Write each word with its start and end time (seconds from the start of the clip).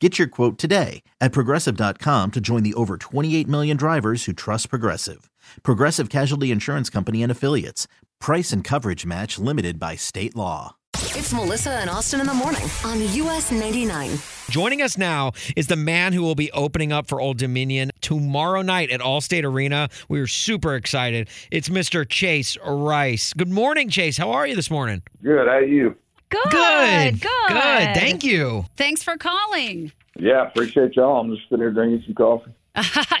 Get 0.00 0.16
your 0.16 0.28
quote 0.28 0.58
today 0.58 1.02
at 1.20 1.32
progressive.com 1.32 2.30
to 2.30 2.40
join 2.40 2.62
the 2.62 2.74
over 2.74 2.96
28 2.96 3.48
million 3.48 3.76
drivers 3.76 4.26
who 4.26 4.32
trust 4.32 4.70
Progressive. 4.70 5.28
Progressive 5.64 6.08
Casualty 6.08 6.52
Insurance 6.52 6.88
Company 6.88 7.20
and 7.22 7.32
Affiliates. 7.32 7.88
Price 8.20 8.52
and 8.52 8.62
coverage 8.62 9.04
match 9.04 9.40
limited 9.40 9.80
by 9.80 9.96
state 9.96 10.36
law. 10.36 10.76
It's 10.94 11.32
Melissa 11.32 11.70
and 11.70 11.90
Austin 11.90 12.20
in 12.20 12.26
the 12.26 12.34
morning 12.34 12.62
on 12.84 13.00
US 13.00 13.50
99. 13.50 14.18
Joining 14.50 14.82
us 14.82 14.96
now 14.96 15.32
is 15.56 15.66
the 15.66 15.76
man 15.76 16.12
who 16.12 16.22
will 16.22 16.36
be 16.36 16.52
opening 16.52 16.92
up 16.92 17.08
for 17.08 17.20
Old 17.20 17.38
Dominion 17.38 17.90
tomorrow 18.00 18.62
night 18.62 18.90
at 18.90 19.00
Allstate 19.00 19.44
Arena. 19.44 19.88
We 20.08 20.20
are 20.20 20.28
super 20.28 20.76
excited. 20.76 21.28
It's 21.50 21.68
Mr. 21.68 22.08
Chase 22.08 22.56
Rice. 22.64 23.32
Good 23.32 23.48
morning, 23.48 23.88
Chase. 23.88 24.16
How 24.16 24.30
are 24.30 24.46
you 24.46 24.54
this 24.54 24.70
morning? 24.70 25.02
Good. 25.22 25.48
How 25.48 25.54
are 25.54 25.64
you? 25.64 25.96
Good. 26.28 26.50
Good. 26.50 27.20
Good. 27.20 27.48
Good. 27.48 27.94
Thank 27.94 28.24
you. 28.24 28.66
Thanks 28.76 29.02
for 29.02 29.16
calling. 29.16 29.92
Yeah, 30.18 30.48
appreciate 30.48 30.96
y'all. 30.96 31.20
I'm 31.20 31.34
just 31.34 31.48
sitting 31.48 31.58
here 31.58 31.70
drinking 31.70 32.02
some 32.06 32.14
coffee. 32.14 32.52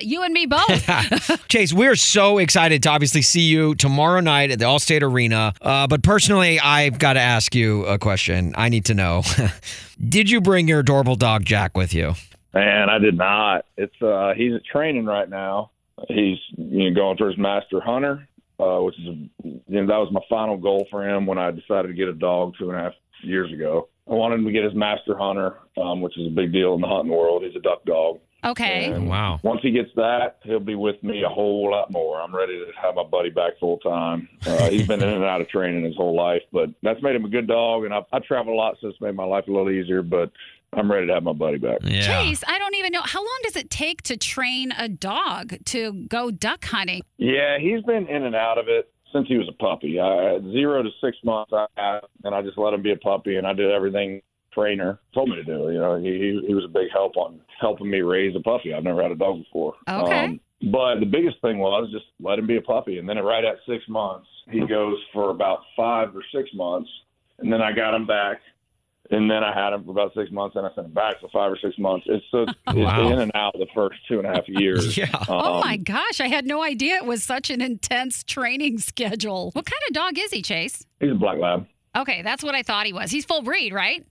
you 0.00 0.22
and 0.22 0.32
me 0.32 0.46
both. 0.46 1.48
Chase, 1.48 1.72
we're 1.72 1.96
so 1.96 2.38
excited 2.38 2.82
to 2.84 2.90
obviously 2.90 3.22
see 3.22 3.42
you 3.42 3.74
tomorrow 3.74 4.20
night 4.20 4.50
at 4.50 4.58
the 4.58 4.64
Allstate 4.64 5.02
Arena. 5.02 5.52
Uh, 5.60 5.86
but 5.86 6.02
personally, 6.02 6.60
I've 6.60 6.98
got 6.98 7.14
to 7.14 7.20
ask 7.20 7.54
you 7.54 7.84
a 7.86 7.98
question. 7.98 8.54
I 8.56 8.68
need 8.68 8.84
to 8.86 8.94
know 8.94 9.22
Did 10.08 10.30
you 10.30 10.40
bring 10.40 10.68
your 10.68 10.80
adorable 10.80 11.16
dog, 11.16 11.44
Jack, 11.44 11.76
with 11.76 11.92
you? 11.92 12.14
Man, 12.54 12.88
I 12.88 12.98
did 12.98 13.16
not. 13.16 13.66
It's 13.76 14.00
uh 14.00 14.32
he's 14.36 14.54
at 14.54 14.64
training 14.64 15.04
right 15.04 15.28
now. 15.28 15.70
He's 16.08 16.38
you 16.56 16.90
know 16.90 16.94
going 16.94 17.16
for 17.18 17.28
his 17.28 17.36
master 17.38 17.80
hunter, 17.80 18.26
uh, 18.58 18.78
which 18.80 18.94
is 18.98 19.06
you 19.44 19.60
know 19.68 19.86
that 19.86 19.98
was 19.98 20.08
my 20.12 20.20
final 20.28 20.56
goal 20.56 20.86
for 20.90 21.08
him 21.08 21.26
when 21.26 21.38
I 21.38 21.50
decided 21.50 21.88
to 21.88 21.94
get 21.94 22.08
a 22.08 22.12
dog 22.12 22.54
two 22.58 22.70
and 22.70 22.78
a 22.78 22.82
half 22.82 22.92
years 23.22 23.52
ago. 23.52 23.88
I 24.08 24.14
wanted 24.14 24.36
him 24.40 24.46
to 24.46 24.52
get 24.52 24.64
his 24.64 24.74
master 24.74 25.16
hunter, 25.16 25.56
um, 25.76 26.00
which 26.00 26.16
is 26.18 26.26
a 26.26 26.30
big 26.30 26.52
deal 26.52 26.74
in 26.74 26.80
the 26.80 26.86
hunting 26.86 27.12
world. 27.12 27.42
He's 27.44 27.54
a 27.56 27.60
duck 27.60 27.84
dog. 27.84 28.20
okay. 28.42 28.86
And 28.92 29.08
Wow. 29.08 29.40
Once 29.42 29.60
he 29.62 29.70
gets 29.70 29.90
that, 29.96 30.38
he'll 30.44 30.60
be 30.60 30.76
with 30.76 31.02
me 31.02 31.22
a 31.24 31.28
whole 31.28 31.70
lot 31.70 31.90
more. 31.90 32.20
I'm 32.20 32.34
ready 32.34 32.54
to 32.58 32.72
have 32.80 32.94
my 32.94 33.02
buddy 33.04 33.30
back 33.30 33.58
full 33.60 33.78
time. 33.78 34.28
Uh, 34.46 34.70
he's 34.70 34.86
been 34.86 35.02
in 35.02 35.08
and 35.08 35.24
out 35.24 35.40
of 35.42 35.48
training 35.50 35.84
his 35.84 35.96
whole 35.96 36.16
life, 36.16 36.42
but 36.52 36.70
that's 36.82 37.02
made 37.02 37.16
him 37.16 37.24
a 37.24 37.28
good 37.28 37.46
dog. 37.48 37.84
And 37.84 37.92
I've, 37.92 38.04
I 38.12 38.20
travel 38.20 38.54
a 38.54 38.56
lot, 38.56 38.76
so 38.80 38.88
it's 38.88 39.00
made 39.00 39.14
my 39.14 39.24
life 39.24 39.44
a 39.46 39.50
little 39.50 39.70
easier. 39.70 40.02
But 40.02 40.30
I'm 40.72 40.90
ready 40.90 41.06
to 41.06 41.14
have 41.14 41.22
my 41.22 41.32
buddy 41.32 41.58
back. 41.58 41.78
Yeah. 41.82 42.02
Chase, 42.02 42.44
I 42.46 42.58
don't 42.58 42.74
even 42.74 42.92
know. 42.92 43.00
How 43.02 43.20
long 43.20 43.38
does 43.42 43.56
it 43.56 43.70
take 43.70 44.02
to 44.02 44.16
train 44.16 44.72
a 44.76 44.88
dog 44.88 45.54
to 45.66 45.92
go 46.08 46.30
duck 46.30 46.64
hunting? 46.64 47.02
Yeah, 47.16 47.58
he's 47.58 47.82
been 47.82 48.06
in 48.06 48.24
and 48.24 48.34
out 48.34 48.58
of 48.58 48.68
it 48.68 48.90
since 49.12 49.26
he 49.28 49.38
was 49.38 49.48
a 49.48 49.52
puppy. 49.52 49.98
I, 49.98 50.38
zero 50.52 50.82
to 50.82 50.90
six 51.02 51.16
months, 51.24 51.52
I 51.54 51.66
had, 51.76 52.00
and 52.24 52.34
I 52.34 52.42
just 52.42 52.58
let 52.58 52.74
him 52.74 52.82
be 52.82 52.92
a 52.92 52.96
puppy, 52.96 53.36
and 53.36 53.46
I 53.46 53.54
did 53.54 53.70
everything 53.70 54.20
trainer 54.52 54.98
told 55.14 55.28
me 55.30 55.36
to 55.36 55.44
do. 55.44 55.70
You 55.72 55.78
know, 55.78 55.96
he 55.96 56.10
he- 56.18 56.44
he 56.48 56.54
was 56.54 56.64
a 56.64 56.68
big 56.68 56.90
help 56.92 57.16
on 57.16 57.40
helping 57.60 57.90
me 57.90 58.00
raise 58.00 58.34
a 58.36 58.40
puppy. 58.40 58.74
I've 58.74 58.82
never 58.84 59.02
had 59.02 59.10
a 59.12 59.14
dog 59.16 59.38
before. 59.44 59.74
Okay. 59.88 60.24
Um, 60.24 60.40
but 60.72 61.00
the 61.00 61.06
biggest 61.06 61.40
thing 61.40 61.58
was 61.58 61.88
just 61.92 62.06
let 62.20 62.38
him 62.38 62.46
be 62.46 62.56
a 62.56 62.60
puppy, 62.62 62.98
and 62.98 63.08
then 63.08 63.18
right 63.18 63.44
at 63.44 63.56
six 63.66 63.84
months, 63.88 64.26
he 64.50 64.60
goes 64.66 64.96
for 65.12 65.30
about 65.30 65.60
five 65.76 66.14
or 66.16 66.22
six 66.34 66.50
months, 66.54 66.90
and 67.38 67.50
then 67.52 67.62
I 67.62 67.72
got 67.72 67.94
him 67.94 68.06
back. 68.06 68.40
And 69.10 69.30
then 69.30 69.42
I 69.42 69.54
had 69.54 69.72
him 69.72 69.84
for 69.84 69.90
about 69.92 70.12
six 70.14 70.30
months, 70.30 70.54
and 70.56 70.66
I 70.66 70.74
sent 70.74 70.86
him 70.88 70.92
back 70.92 71.18
for 71.20 71.28
five 71.30 71.50
or 71.50 71.56
six 71.56 71.78
months. 71.78 72.06
It's 72.08 72.24
so 72.30 72.42
it's 72.42 72.52
Wow. 72.76 73.08
in 73.10 73.20
and 73.20 73.32
out 73.34 73.54
the 73.54 73.66
first 73.74 73.96
two 74.06 74.18
and 74.18 74.26
a 74.26 74.30
half 74.34 74.46
years. 74.48 74.96
Yeah. 74.98 75.06
oh 75.28 75.54
Um, 75.54 75.60
my 75.60 75.76
gosh, 75.78 76.20
I 76.20 76.28
had 76.28 76.44
no 76.46 76.62
idea 76.62 76.96
it 76.96 77.06
was 77.06 77.22
such 77.24 77.48
an 77.50 77.60
intense 77.62 78.22
training 78.24 78.78
schedule. 78.90 79.50
What 79.52 79.64
kind 79.64 79.80
of 79.88 79.94
dog 79.94 80.18
is 80.18 80.30
he, 80.30 80.42
Chase? 80.42 80.84
He's 81.00 81.12
a 81.12 81.14
black 81.14 81.38
lab. 81.38 81.66
Okay, 81.96 82.20
that's 82.22 82.42
what 82.44 82.54
I 82.54 82.62
thought 82.62 82.84
he 82.86 82.92
was. 82.92 83.10
He's 83.10 83.24
full 83.24 83.40
breed, 83.42 83.72
right? 83.72 84.04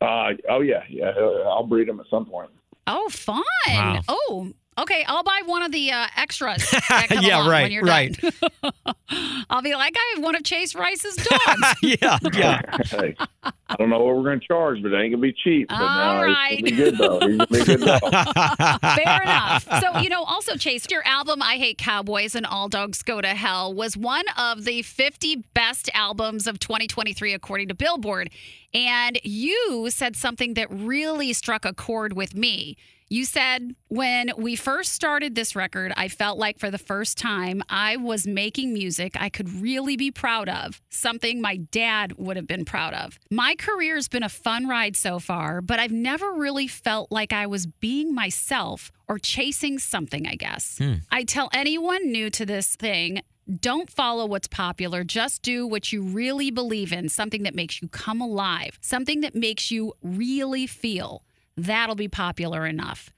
Uh, 0.00 0.30
oh 0.48 0.60
yeah, 0.62 0.82
yeah. 0.88 1.10
I'll 1.46 1.66
breed 1.66 1.88
him 1.88 2.00
at 2.00 2.06
some 2.10 2.26
point. 2.26 2.50
Oh, 2.86 3.08
fun. 3.10 3.42
Wow. 3.68 4.00
Oh, 4.08 4.52
okay. 4.78 5.04
I'll 5.06 5.22
buy 5.22 5.42
one 5.46 5.62
of 5.62 5.72
the 5.72 5.90
uh, 5.92 6.06
extras. 6.16 6.68
that 6.88 7.06
come 7.08 7.24
Yeah, 7.24 7.38
along 7.38 7.48
right, 7.50 7.62
When 7.64 7.72
you're 7.72 7.84
right. 7.84 8.16
Done. 8.20 8.72
I'll 9.50 9.62
be 9.62 9.74
like, 9.74 9.94
I 9.96 10.12
have 10.14 10.22
one 10.22 10.36
of 10.36 10.44
Chase 10.44 10.74
Rice's 10.74 11.16
dogs. 11.16 11.74
yeah. 11.82 12.18
Yeah. 12.32 12.60
hey, 12.84 13.16
I 13.42 13.76
don't 13.76 13.90
know 13.90 13.98
what 14.04 14.16
we're 14.16 14.22
going 14.22 14.40
to 14.40 14.46
charge, 14.46 14.82
but 14.82 14.92
it 14.92 15.00
ain't 15.02 15.12
gonna 15.12 15.20
be 15.22 15.32
cheap. 15.32 15.68
But 15.68 15.80
All 15.80 16.18
no, 16.20 16.24
right. 16.26 16.60
he's 16.66 16.78
gonna 16.78 16.90
be 16.92 16.96
good 16.96 16.98
though. 16.98 17.20
He's 17.20 17.36
gonna 17.38 17.46
be 17.48 17.64
good 17.64 17.80
dog. 17.80 18.80
Fair 18.96 19.22
enough. 19.22 19.68
So, 19.80 19.98
you 20.00 20.08
know, 20.08 20.22
also, 20.22 20.56
Chase, 20.56 20.86
your 20.90 21.04
album, 21.06 21.42
I 21.42 21.56
Hate 21.56 21.78
Cowboys 21.78 22.34
and 22.36 22.46
All 22.46 22.68
Dogs 22.68 23.02
Go 23.02 23.20
to 23.20 23.28
Hell, 23.28 23.74
was 23.74 23.96
one 23.96 24.24
of 24.38 24.64
the 24.64 24.82
50 24.82 25.44
best 25.54 25.90
albums 25.94 26.46
of 26.46 26.58
2023, 26.60 27.32
according 27.34 27.68
to 27.68 27.74
Billboard. 27.74 28.30
And 28.72 29.18
you 29.24 29.88
said 29.90 30.14
something 30.14 30.54
that 30.54 30.68
really 30.70 31.32
struck 31.32 31.64
a 31.64 31.74
chord 31.74 32.12
with 32.12 32.34
me. 32.36 32.76
You 33.12 33.24
said, 33.24 33.74
when 33.88 34.30
we 34.38 34.54
first 34.54 34.92
started 34.92 35.34
this 35.34 35.56
record, 35.56 35.92
I 35.96 36.06
felt 36.06 36.38
like 36.38 36.60
for 36.60 36.70
the 36.70 36.78
first 36.78 37.18
time 37.18 37.60
I 37.68 37.96
was 37.96 38.24
making 38.24 38.72
music 38.72 39.16
I 39.20 39.30
could 39.30 39.60
really 39.60 39.96
be 39.96 40.12
proud 40.12 40.48
of, 40.48 40.80
something 40.90 41.40
my 41.40 41.56
dad 41.56 42.12
would 42.18 42.36
have 42.36 42.46
been 42.46 42.64
proud 42.64 42.94
of. 42.94 43.18
My 43.28 43.56
career's 43.56 44.06
been 44.06 44.22
a 44.22 44.28
fun 44.28 44.68
ride 44.68 44.94
so 44.94 45.18
far, 45.18 45.60
but 45.60 45.80
I've 45.80 45.90
never 45.90 46.30
really 46.34 46.68
felt 46.68 47.10
like 47.10 47.32
I 47.32 47.48
was 47.48 47.66
being 47.66 48.14
myself 48.14 48.92
or 49.08 49.18
chasing 49.18 49.80
something, 49.80 50.28
I 50.28 50.36
guess. 50.36 50.78
Hmm. 50.78 50.94
I 51.10 51.24
tell 51.24 51.50
anyone 51.52 52.12
new 52.12 52.30
to 52.30 52.46
this 52.46 52.76
thing, 52.76 53.22
don't 53.60 53.90
follow 53.90 54.26
what's 54.26 54.46
popular. 54.46 55.02
Just 55.02 55.42
do 55.42 55.66
what 55.66 55.92
you 55.92 56.02
really 56.02 56.52
believe 56.52 56.92
in, 56.92 57.08
something 57.08 57.42
that 57.42 57.56
makes 57.56 57.82
you 57.82 57.88
come 57.88 58.20
alive, 58.20 58.78
something 58.80 59.22
that 59.22 59.34
makes 59.34 59.72
you 59.72 59.94
really 60.00 60.68
feel. 60.68 61.24
That'll 61.56 61.94
be 61.94 62.08
popular 62.08 62.66
enough. 62.66 63.10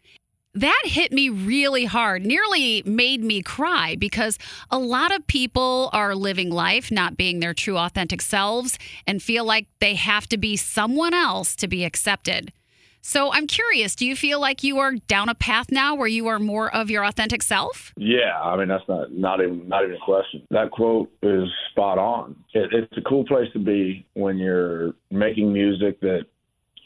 That 0.55 0.83
hit 0.85 1.13
me 1.13 1.31
really 1.31 1.87
hard, 1.87 2.27
nearly 2.27 2.83
made 2.85 3.25
me 3.25 3.41
cry 3.41 3.97
because 3.99 4.39
a 4.71 4.79
lot 4.79 5.15
of 5.15 5.27
people 5.27 5.89
are 5.95 6.15
living 6.15 6.51
life 6.51 6.91
not 6.91 7.17
being 7.17 7.41
their 7.41 7.55
true 7.55 7.79
authentic 7.79 8.21
selves 8.21 8.79
and 9.07 9.23
feel 9.23 9.47
like 9.47 9.67
they 9.81 9.95
have 9.95 10.27
to 10.29 10.37
be 10.37 10.57
someone 10.57 11.15
else 11.15 11.57
to 11.57 11.69
be 11.69 11.85
accepted. 11.85 12.53
So 13.01 13.33
I'm 13.33 13.49
curious, 13.49 13.97
do 13.97 14.07
you 14.07 14.15
feel 14.15 14.41
like 14.41 14.63
you 14.63 14.79
are 14.79 14.93
down 14.93 15.29
a 15.29 15.35
path 15.35 15.73
now 15.73 15.97
where 15.97 16.07
you 16.07 16.29
are 16.29 16.39
more 16.39 16.73
of 16.73 16.89
your 16.89 17.05
authentic 17.05 17.43
self? 17.43 17.93
Yeah, 17.97 18.41
I 18.41 18.57
mean 18.57 18.69
that's 18.69 18.87
not 18.87 19.11
not 19.13 19.41
even 19.41 19.67
not 19.69 19.83
even 19.83 19.97
a 19.97 20.05
question. 20.05 20.47
That 20.51 20.71
quote 20.71 21.11
is 21.23 21.49
spot 21.71 21.99
on. 21.99 22.37
It, 22.55 22.71
it's 22.73 22.97
a 22.97 23.03
cool 23.03 23.25
place 23.25 23.49
to 23.55 23.59
be 23.59 24.07
when 24.15 24.39
you're 24.39 24.93
making 25.11 25.53
music 25.53 25.99
that 26.01 26.27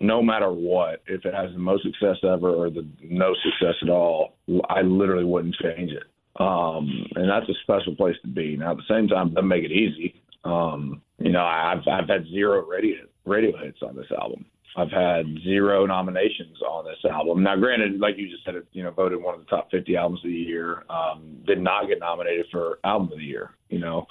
no 0.01 0.23
matter 0.23 0.53
what, 0.53 1.03
if 1.07 1.25
it 1.25 1.35
has 1.35 1.53
the 1.53 1.59
most 1.59 1.83
success 1.83 2.17
ever 2.23 2.51
or 2.51 2.71
the 2.71 2.87
no 3.03 3.35
success 3.43 3.75
at 3.83 3.89
all, 3.89 4.37
I 4.69 4.83
literally 4.83 5.25
wouldn't 5.25 5.57
change 5.57 5.91
it. 5.91 6.05
Um, 6.39 7.07
and 7.15 7.31
that's 7.31 7.49
a 7.49 7.55
special 7.63 7.97
place 7.97 8.17
to 8.23 8.29
be. 8.29 8.57
Now 8.57 8.73
at 8.73 8.77
the 8.77 8.83
same 8.89 9.09
time, 9.09 9.33
doesn't 9.33 9.49
make 9.49 9.65
it 9.65 9.73
easy. 9.73 10.21
Um, 10.45 11.03
you 11.19 11.33
know, 11.33 11.45
I've 11.45 11.87
I've 11.91 12.09
had 12.09 12.27
zero 12.29 12.65
radio 12.67 13.05
radio 13.25 13.57
hits 13.57 13.79
on 13.83 13.97
this 13.97 14.11
album. 14.21 14.45
I've 14.77 14.91
had 14.91 15.25
zero 15.43 15.87
nominations 15.87 16.61
on 16.61 16.85
this 16.85 17.11
album. 17.11 17.43
Now, 17.43 17.57
granted, 17.57 17.99
like 17.99 18.19
you 18.19 18.29
just 18.29 18.45
said, 18.45 18.55
you 18.73 18.83
know 18.83 18.91
voted 18.91 19.23
one 19.23 19.35
of 19.35 19.41
the 19.41 19.47
top 19.47 19.71
50 19.71 19.97
albums 19.97 20.21
of 20.23 20.31
the 20.31 20.37
year. 20.37 20.85
Um, 20.91 21.39
did 21.47 21.61
not 21.61 21.89
get 21.89 21.99
nominated 21.99 22.47
for 22.53 22.79
album 22.85 23.11
of 23.11 23.19
the 23.19 23.25
year. 23.25 23.53
You 23.71 23.79
know, 23.79 24.07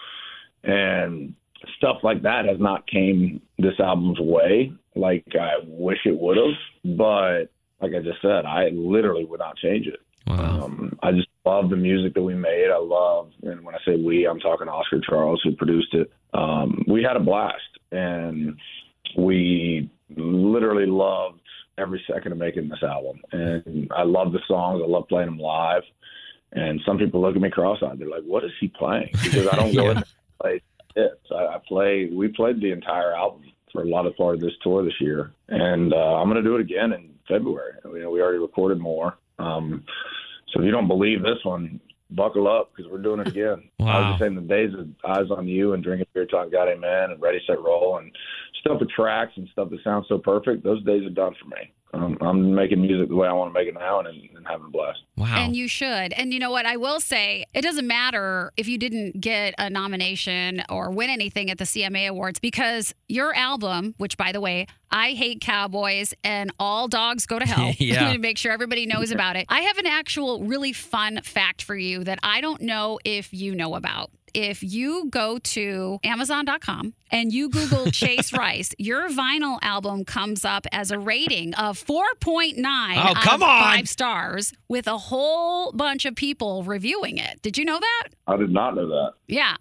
and 0.63 1.35
stuff 1.77 1.97
like 2.03 2.21
that 2.23 2.45
has 2.45 2.59
not 2.59 2.87
came 2.87 3.41
this 3.57 3.79
album's 3.79 4.19
way 4.19 4.71
like 4.95 5.25
I 5.39 5.55
wish 5.67 5.99
it 6.05 6.17
would 6.17 6.37
have. 6.37 6.97
But 6.97 7.49
like 7.81 7.93
I 7.93 8.01
just 8.03 8.21
said, 8.21 8.45
I 8.45 8.69
literally 8.69 9.25
would 9.25 9.39
not 9.39 9.57
change 9.57 9.87
it. 9.87 9.99
Wow. 10.27 10.65
Um, 10.65 10.97
I 11.03 11.11
just 11.11 11.27
love 11.45 11.69
the 11.69 11.75
music 11.75 12.13
that 12.15 12.23
we 12.23 12.33
made. 12.33 12.69
I 12.73 12.79
love, 12.79 13.31
and 13.43 13.63
when 13.63 13.75
I 13.75 13.79
say 13.85 13.95
we, 13.95 14.25
I'm 14.25 14.39
talking 14.39 14.67
Oscar 14.67 14.99
Charles 15.07 15.39
who 15.43 15.55
produced 15.55 15.93
it. 15.93 16.11
Um, 16.33 16.83
we 16.87 17.03
had 17.03 17.15
a 17.15 17.19
blast, 17.19 17.61
and 17.91 18.57
we 19.17 19.89
literally 20.15 20.85
loved 20.87 21.41
every 21.77 22.03
second 22.11 22.31
of 22.31 22.37
making 22.37 22.69
this 22.69 22.81
album. 22.81 23.19
And 23.31 23.91
I 23.95 24.03
love 24.03 24.31
the 24.31 24.39
songs. 24.47 24.81
I 24.83 24.87
love 24.87 25.07
playing 25.09 25.27
them 25.27 25.37
live. 25.39 25.83
And 26.53 26.79
some 26.85 26.97
people 26.97 27.21
look 27.21 27.35
at 27.35 27.41
me 27.41 27.49
cross-eyed. 27.51 27.99
They're 27.99 28.07
like, 28.07 28.23
"What 28.23 28.43
is 28.45 28.51
he 28.59 28.69
playing?" 28.69 29.09
Because 29.23 29.47
I 29.47 29.55
don't 29.57 29.75
go 29.75 29.85
Yeah. 29.91 29.97
in 29.97 30.03
play 30.41 30.61
hits. 30.95 31.31
I, 31.31 31.55
I 31.55 31.57
play. 31.67 32.09
We 32.11 32.27
played 32.29 32.61
the 32.61 32.71
entire 32.71 33.13
album 33.13 33.43
for 33.71 33.83
a 33.83 33.87
lot 33.87 34.05
of 34.05 34.15
part 34.15 34.35
of 34.35 34.41
this 34.41 34.53
tour 34.63 34.83
this 34.83 34.99
year, 34.99 35.33
and 35.49 35.93
uh, 35.93 36.15
I'm 36.15 36.29
going 36.29 36.41
to 36.41 36.49
do 36.49 36.55
it 36.55 36.61
again 36.61 36.93
in 36.93 37.11
February. 37.27 37.73
You 37.83 38.03
know, 38.03 38.11
we 38.11 38.21
already 38.21 38.39
recorded 38.39 38.79
more. 38.79 39.17
Um, 39.39 39.83
so 40.51 40.61
if 40.61 40.65
you 40.65 40.71
don't 40.71 40.87
believe 40.87 41.21
this 41.21 41.43
one, 41.43 41.79
buckle 42.11 42.47
up 42.47 42.71
because 42.73 42.89
we're 42.91 43.01
doing 43.01 43.19
it 43.19 43.27
again. 43.27 43.63
I 43.79 43.99
was 43.99 44.11
just 44.11 44.19
saying 44.21 44.35
the 44.35 44.41
days 44.41 44.73
of 44.73 44.87
eyes 45.07 45.29
on 45.31 45.47
you 45.47 45.73
and 45.73 45.83
drinking 45.83 46.07
beer, 46.13 46.25
talking 46.25 46.51
God 46.51 46.69
Amen, 46.69 47.11
and 47.11 47.21
Ready 47.21 47.39
Set 47.45 47.61
Roll, 47.61 47.97
and 47.97 48.11
stuff 48.61 48.79
with 48.79 48.89
tracks 48.89 49.33
and 49.35 49.47
stuff 49.51 49.69
that 49.69 49.83
sounds 49.83 50.05
so 50.07 50.17
perfect. 50.17 50.63
Those 50.63 50.83
days 50.83 51.05
are 51.05 51.09
done 51.09 51.35
for 51.41 51.47
me. 51.49 51.71
Um, 51.95 52.17
I'm 52.19 52.53
making 52.53 52.81
music 52.81 53.07
the 53.07 53.15
way 53.15 53.27
I 53.27 53.31
want 53.31 53.53
to 53.53 53.59
make 53.59 53.69
it 53.69 53.73
now, 53.73 53.99
and, 53.99 54.07
and 54.07 54.45
having 54.45 54.67
a 54.67 54.69
blast. 54.69 54.99
Wow. 55.15 55.33
And 55.37 55.55
you 55.55 55.67
should. 55.67 56.11
And 56.13 56.33
you 56.33 56.39
know 56.39 56.51
what? 56.51 56.65
I 56.65 56.75
will 56.75 56.99
say 56.99 57.45
it 57.53 57.61
doesn't 57.61 57.87
matter 57.87 58.51
if 58.57 58.67
you 58.67 58.77
didn't 58.77 59.21
get 59.21 59.55
a 59.57 59.69
nomination 59.69 60.63
or 60.69 60.91
win 60.91 61.09
anything 61.09 61.49
at 61.49 61.57
the 61.57 61.63
CMA 61.63 62.09
Awards 62.09 62.39
because 62.39 62.93
your 63.07 63.33
album, 63.33 63.95
which 63.97 64.17
by 64.17 64.33
the 64.33 64.41
way, 64.41 64.67
I 64.91 65.11
hate 65.11 65.39
cowboys 65.41 66.13
and 66.23 66.51
all 66.59 66.87
dogs 66.87 67.25
go 67.25 67.39
to 67.39 67.45
hell. 67.45 67.73
Yeah. 67.85 68.05
I'm 68.07 68.13
to 68.13 68.19
make 68.19 68.37
sure 68.37 68.51
everybody 68.51 68.85
knows 68.85 69.11
about 69.11 69.35
it. 69.35 69.45
I 69.49 69.61
have 69.61 69.77
an 69.77 69.85
actual 69.85 70.43
really 70.43 70.73
fun 70.73 71.21
fact 71.23 71.61
for 71.61 71.75
you 71.75 72.03
that 72.03 72.19
I 72.23 72.41
don't 72.41 72.61
know 72.61 72.99
if 73.05 73.33
you 73.33 73.53
know 73.55 73.75
about. 73.75 74.11
If 74.35 74.61
you 74.63 75.09
go 75.09 75.37
to 75.39 75.99
Amazon.com 76.03 76.93
and 77.09 77.31
you 77.31 77.49
Google 77.49 77.85
Chase 77.91 78.33
Rice, 78.33 78.71
your 78.77 79.07
vinyl 79.09 79.59
album 79.61 80.03
comes 80.03 80.43
up 80.43 80.67
as 80.73 80.91
a 80.91 80.99
rating 80.99 81.53
of 81.55 81.81
4.9 81.83 82.57
Oh, 82.59 82.99
out 82.99 83.15
come 83.15 83.35
of 83.41 83.47
on. 83.47 83.61
five 83.63 83.87
stars 83.89 84.51
with 84.67 84.87
a 84.87 84.97
whole 84.97 85.71
bunch 85.71 86.03
of 86.03 86.15
people 86.15 86.63
reviewing 86.63 87.17
it. 87.17 87.41
Did 87.41 87.57
you 87.57 87.63
know 87.63 87.79
that? 87.79 88.07
I 88.27 88.35
did 88.35 88.51
not 88.51 88.75
know 88.75 88.87
that. 88.89 89.13
Yeah. 89.27 89.55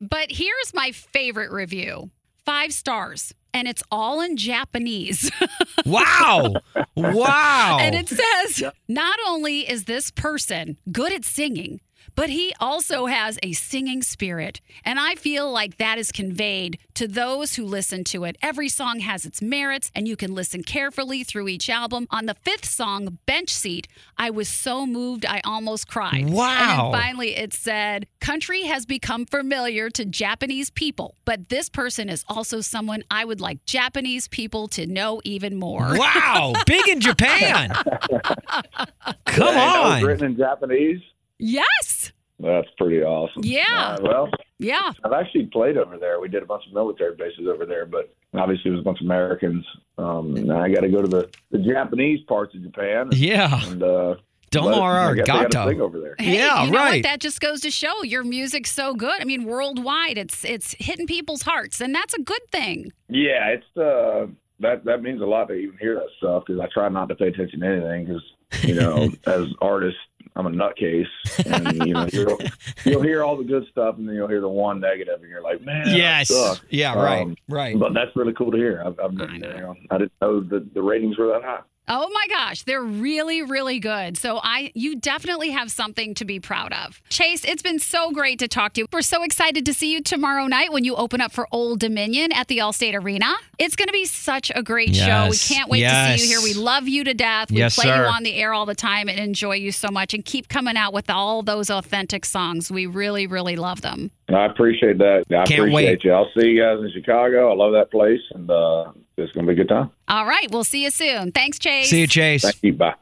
But 0.00 0.32
here's 0.32 0.72
my 0.72 0.92
favorite 0.92 1.50
review 1.52 2.10
five 2.46 2.72
stars. 2.72 3.34
And 3.52 3.66
it's 3.68 3.82
all 3.90 4.20
in 4.20 4.36
Japanese. 4.36 5.30
wow. 5.84 6.54
Wow. 6.96 7.78
And 7.80 7.94
it 7.96 8.08
says 8.08 8.62
not 8.88 9.18
only 9.26 9.68
is 9.68 9.84
this 9.84 10.10
person 10.12 10.76
good 10.92 11.12
at 11.12 11.24
singing, 11.24 11.80
but 12.20 12.28
he 12.28 12.52
also 12.60 13.06
has 13.06 13.38
a 13.42 13.52
singing 13.52 14.02
spirit. 14.02 14.60
And 14.84 15.00
I 15.00 15.14
feel 15.14 15.50
like 15.50 15.78
that 15.78 15.96
is 15.96 16.12
conveyed 16.12 16.78
to 16.92 17.08
those 17.08 17.54
who 17.54 17.64
listen 17.64 18.04
to 18.12 18.24
it. 18.24 18.36
Every 18.42 18.68
song 18.68 19.00
has 19.00 19.24
its 19.24 19.40
merits, 19.40 19.90
and 19.94 20.06
you 20.06 20.16
can 20.16 20.34
listen 20.34 20.62
carefully 20.62 21.24
through 21.24 21.48
each 21.48 21.70
album. 21.70 22.06
On 22.10 22.26
the 22.26 22.34
fifth 22.34 22.66
song, 22.66 23.16
Bench 23.24 23.48
Seat, 23.48 23.88
I 24.18 24.28
was 24.28 24.50
so 24.50 24.84
moved 24.84 25.24
I 25.24 25.40
almost 25.46 25.88
cried. 25.88 26.28
Wow. 26.28 26.50
And 26.50 26.68
then 26.94 27.00
finally, 27.00 27.36
it 27.36 27.54
said, 27.54 28.06
Country 28.20 28.64
has 28.64 28.84
become 28.84 29.24
familiar 29.24 29.88
to 29.88 30.04
Japanese 30.04 30.68
people, 30.68 31.14
but 31.24 31.48
this 31.48 31.70
person 31.70 32.10
is 32.10 32.22
also 32.28 32.60
someone 32.60 33.02
I 33.10 33.24
would 33.24 33.40
like 33.40 33.64
Japanese 33.64 34.28
people 34.28 34.68
to 34.68 34.86
know 34.86 35.22
even 35.24 35.58
more. 35.58 35.96
wow. 35.96 36.52
Big 36.66 36.86
in 36.86 37.00
Japan. 37.10 37.70
Come 39.24 39.54
Dang, 39.54 39.86
on. 39.86 40.02
written 40.04 40.32
in 40.32 40.36
Japanese. 40.36 41.00
Yes. 41.40 42.12
That's 42.38 42.68
pretty 42.78 43.02
awesome. 43.02 43.42
Yeah. 43.44 43.96
Uh, 43.98 44.02
well, 44.02 44.28
Yeah. 44.58 44.92
I've 45.04 45.12
actually 45.12 45.46
played 45.46 45.76
over 45.76 45.98
there. 45.98 46.20
We 46.20 46.28
did 46.28 46.42
a 46.42 46.46
bunch 46.46 46.64
of 46.66 46.72
military 46.72 47.14
bases 47.14 47.46
over 47.46 47.66
there, 47.66 47.84
but 47.86 48.14
obviously 48.34 48.70
it 48.70 48.74
was 48.74 48.80
a 48.80 48.84
bunch 48.84 49.00
of 49.00 49.06
Americans. 49.06 49.64
Um, 49.98 50.36
and 50.36 50.50
I 50.52 50.70
got 50.72 50.80
to 50.80 50.88
go 50.88 51.02
to 51.02 51.08
the, 51.08 51.28
the 51.50 51.58
Japanese 51.58 52.20
parts 52.26 52.54
of 52.54 52.62
Japan. 52.62 53.08
And, 53.08 53.14
Yeah. 53.14 53.60
and 53.68 53.82
uh, 53.82 54.14
Domo 54.50 54.70
but 54.70 54.80
I 54.82 55.14
guess 55.14 55.26
they 55.26 55.32
got 55.32 55.54
a 55.54 55.68
thing 55.68 55.80
over 55.82 56.00
there. 56.00 56.16
Hey, 56.18 56.36
Yeah, 56.38 56.64
you 56.64 56.70
know 56.72 56.78
right. 56.78 56.94
what? 56.96 57.02
That 57.04 57.20
just 57.20 57.40
goes 57.40 57.60
to 57.60 57.70
show 57.70 58.02
your 58.04 58.24
music's 58.24 58.72
so 58.72 58.94
good. 58.94 59.20
I 59.20 59.24
mean, 59.24 59.44
worldwide, 59.44 60.16
it's 60.18 60.42
it's 60.44 60.74
hitting 60.80 61.06
people's 61.06 61.42
hearts, 61.42 61.80
and 61.80 61.94
that's 61.94 62.14
a 62.14 62.20
good 62.20 62.40
thing. 62.50 62.90
Yeah, 63.08 63.48
it's 63.54 63.76
uh, 63.76 64.26
that 64.58 64.84
that 64.86 65.02
means 65.02 65.20
a 65.22 65.24
lot 65.24 65.46
to 65.48 65.54
even 65.54 65.76
hear 65.78 65.94
that 65.94 66.08
stuff 66.18 66.44
because 66.46 66.60
I 66.60 66.66
try 66.74 66.88
not 66.88 67.08
to 67.10 67.14
pay 67.14 67.28
attention 67.28 67.60
to 67.60 67.66
anything 67.66 68.06
because 68.06 68.22
you 68.64 68.74
know 68.74 69.10
as 69.26 69.44
artists 69.60 70.00
I'm 70.36 70.46
a 70.46 70.50
nutcase 70.50 71.06
and 71.46 71.86
you 71.86 71.94
know 71.94 72.06
you'll, 72.12 72.38
you'll 72.84 73.02
hear 73.02 73.22
all 73.24 73.36
the 73.36 73.44
good 73.44 73.66
stuff 73.70 73.96
and 73.98 74.08
then 74.08 74.14
you'll 74.14 74.28
hear 74.28 74.40
the 74.40 74.48
one 74.48 74.80
negative 74.80 75.20
and 75.20 75.28
you're 75.28 75.42
like 75.42 75.60
man 75.62 75.96
Yes. 75.96 76.30
Yeah, 76.70 76.94
right. 76.94 77.22
Um, 77.22 77.36
right. 77.48 77.78
But 77.78 77.94
that's 77.94 78.14
really 78.14 78.32
cool 78.32 78.50
to 78.50 78.56
hear. 78.56 78.82
I've, 78.84 78.98
I've 79.00 79.20
I 79.20 79.34
you 79.34 79.38
know. 79.40 79.58
know, 79.58 79.76
I 79.90 79.98
didn't 79.98 80.12
know 80.20 80.40
the 80.40 80.66
the 80.72 80.82
ratings 80.82 81.18
were 81.18 81.28
that 81.28 81.42
high. 81.42 81.60
Oh 81.92 82.08
my 82.14 82.26
gosh, 82.28 82.62
they're 82.62 82.84
really, 82.84 83.42
really 83.42 83.80
good. 83.80 84.16
So 84.16 84.38
I 84.40 84.70
you 84.74 84.94
definitely 84.94 85.50
have 85.50 85.72
something 85.72 86.14
to 86.14 86.24
be 86.24 86.38
proud 86.38 86.72
of. 86.72 87.02
Chase, 87.08 87.44
it's 87.44 87.62
been 87.62 87.80
so 87.80 88.12
great 88.12 88.38
to 88.38 88.46
talk 88.46 88.74
to 88.74 88.82
you. 88.82 88.86
We're 88.92 89.02
so 89.02 89.24
excited 89.24 89.66
to 89.66 89.74
see 89.74 89.92
you 89.92 90.00
tomorrow 90.00 90.46
night 90.46 90.72
when 90.72 90.84
you 90.84 90.94
open 90.94 91.20
up 91.20 91.32
for 91.32 91.48
Old 91.50 91.80
Dominion 91.80 92.30
at 92.30 92.46
the 92.46 92.58
Allstate 92.58 92.94
Arena. 92.94 93.34
It's 93.58 93.74
gonna 93.74 93.90
be 93.90 94.04
such 94.04 94.52
a 94.54 94.62
great 94.62 94.94
show. 94.94 95.26
We 95.28 95.36
can't 95.36 95.68
wait 95.68 95.82
to 95.82 96.16
see 96.18 96.28
you 96.28 96.38
here. 96.38 96.40
We 96.44 96.54
love 96.54 96.86
you 96.86 97.02
to 97.02 97.12
death. 97.12 97.50
We 97.50 97.56
Yes, 97.58 97.74
play 97.74 97.86
sir. 97.86 98.04
you 98.04 98.08
on 98.08 98.22
the 98.22 98.36
air 98.36 98.52
all 98.54 98.66
the 98.66 98.76
time 98.76 99.08
and 99.08 99.18
enjoy 99.18 99.56
you 99.56 99.72
so 99.72 99.88
much 99.90 100.14
and 100.14 100.24
keep 100.24 100.48
coming 100.48 100.76
out 100.76 100.92
with 100.92 101.10
all 101.10 101.42
those 101.42 101.70
authentic 101.70 102.24
songs. 102.24 102.70
We 102.70 102.86
really, 102.86 103.26
really 103.26 103.56
love 103.56 103.80
them. 103.80 104.12
I 104.28 104.46
appreciate 104.46 104.98
that. 104.98 105.24
I 105.30 105.44
Can't 105.44 105.58
appreciate 105.62 105.72
wait. 105.72 106.04
you. 106.04 106.12
I'll 106.12 106.30
see 106.38 106.50
you 106.50 106.62
guys 106.62 106.78
in 106.84 106.92
Chicago. 106.92 107.50
I 107.50 107.56
love 107.56 107.72
that 107.72 107.90
place 107.90 108.20
and 108.32 108.48
uh, 108.48 108.92
it's 109.20 109.32
gonna 109.32 109.46
be 109.46 109.52
a 109.52 109.56
good 109.56 109.68
time. 109.68 109.90
All 110.08 110.26
right, 110.26 110.50
we'll 110.50 110.64
see 110.64 110.82
you 110.82 110.90
soon. 110.90 111.32
Thanks, 111.32 111.58
Chase. 111.58 111.90
See 111.90 112.00
you, 112.00 112.06
Chase. 112.06 112.42
Thank 112.42 112.62
you. 112.62 112.72
Bye. 112.72 112.94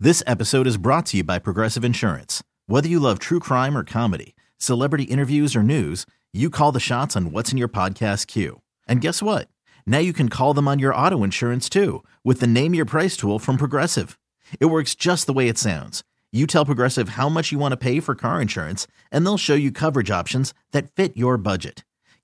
This 0.00 0.22
episode 0.26 0.66
is 0.66 0.76
brought 0.76 1.06
to 1.06 1.18
you 1.18 1.24
by 1.24 1.38
Progressive 1.38 1.84
Insurance. 1.84 2.42
Whether 2.66 2.88
you 2.88 3.00
love 3.00 3.18
true 3.18 3.40
crime 3.40 3.76
or 3.76 3.84
comedy, 3.84 4.34
celebrity 4.58 5.04
interviews 5.04 5.56
or 5.56 5.62
news, 5.62 6.06
you 6.32 6.50
call 6.50 6.72
the 6.72 6.80
shots 6.80 7.16
on 7.16 7.32
what's 7.32 7.52
in 7.52 7.58
your 7.58 7.68
podcast 7.68 8.26
queue. 8.26 8.60
And 8.86 9.00
guess 9.00 9.22
what? 9.22 9.48
Now 9.86 9.98
you 9.98 10.12
can 10.12 10.28
call 10.28 10.54
them 10.54 10.68
on 10.68 10.78
your 10.78 10.94
auto 10.94 11.24
insurance 11.24 11.68
too 11.68 12.04
with 12.22 12.40
the 12.40 12.46
Name 12.46 12.74
Your 12.74 12.84
Price 12.84 13.16
tool 13.16 13.38
from 13.38 13.56
Progressive. 13.56 14.18
It 14.60 14.66
works 14.66 14.94
just 14.94 15.26
the 15.26 15.32
way 15.32 15.48
it 15.48 15.58
sounds. 15.58 16.04
You 16.30 16.46
tell 16.46 16.64
Progressive 16.64 17.10
how 17.10 17.28
much 17.28 17.52
you 17.52 17.58
want 17.58 17.72
to 17.72 17.78
pay 17.78 18.00
for 18.00 18.14
car 18.14 18.40
insurance, 18.40 18.86
and 19.10 19.24
they'll 19.24 19.38
show 19.38 19.54
you 19.54 19.72
coverage 19.72 20.10
options 20.10 20.52
that 20.72 20.94
fit 20.94 21.16
your 21.16 21.38
budget. 21.38 21.84